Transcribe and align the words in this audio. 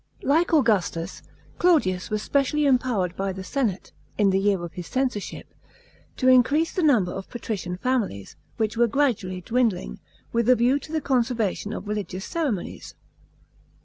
Like 0.23 0.51
Augustus, 0.51 1.21
Claudius 1.59 2.09
was 2.09 2.23
specially 2.23 2.65
empowered 2.65 3.15
by 3.15 3.31
the 3.31 3.43
senate 3.43 3.91
(in 4.17 4.31
the 4.31 4.39
year 4.39 4.63
of 4.63 4.73
his 4.73 4.87
censorship) 4.87 5.53
to 6.17 6.27
increase 6.27 6.73
the 6.73 6.81
number 6.81 7.11
of 7.11 7.29
patrician 7.29 7.77
families, 7.77 8.35
which 8.57 8.75
were 8.75 8.87
gradually 8.87 9.41
dwindling, 9.41 9.99
with 10.33 10.49
a 10.49 10.55
view 10.55 10.79
to 10.79 10.91
the 10.91 11.01
conservation 11.01 11.71
of 11.71 11.87
religious 11.87 12.25
ceremonies. 12.25 12.95